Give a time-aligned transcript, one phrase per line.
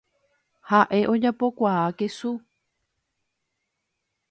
[0.69, 2.33] Ha’e ojapokuaa kesu.